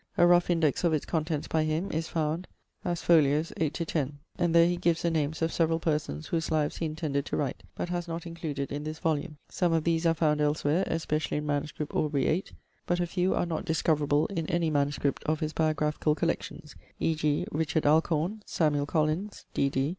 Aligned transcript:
A 0.17 0.25
rough 0.25 0.49
index 0.49 0.83
of 0.83 0.93
its 0.93 1.05
contents, 1.05 1.47
by 1.47 1.63
him, 1.63 1.91
is 1.91 2.07
found 2.07 2.47
as 2.83 3.03
foll. 3.03 3.23
8 3.23 3.69
10: 3.71 4.17
and 4.39 4.55
there 4.55 4.65
he 4.65 4.75
gives 4.75 5.03
the 5.03 5.11
names 5.11 5.43
of 5.43 5.53
several 5.53 5.77
persons 5.77 6.25
whose 6.29 6.49
lives 6.49 6.77
he 6.77 6.87
intended 6.87 7.23
to 7.27 7.37
write, 7.37 7.61
but 7.75 7.89
has 7.89 8.07
not 8.07 8.25
included 8.25 8.71
in 8.71 8.83
this 8.83 8.97
volume. 8.97 9.37
Some 9.49 9.73
of 9.73 9.83
these 9.83 10.07
are 10.07 10.15
found 10.15 10.41
elsewhere, 10.41 10.85
especially 10.87 11.37
in 11.37 11.45
MS. 11.45 11.71
Aubrey 11.91 12.25
8; 12.25 12.51
but 12.87 12.99
a 12.99 13.05
few 13.05 13.35
are 13.35 13.45
not 13.45 13.63
discoverable 13.63 14.25
in 14.25 14.47
any 14.47 14.71
MS. 14.71 14.97
of 15.27 15.39
his 15.39 15.53
biographical 15.53 16.15
collections 16.15 16.73
e.g., 16.99 17.45
Richard 17.51 17.85
Alcorne; 17.85 18.41
Collins, 18.87 19.45
D.D. 19.53 19.89